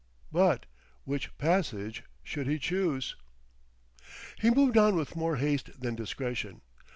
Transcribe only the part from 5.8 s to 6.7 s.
discretion.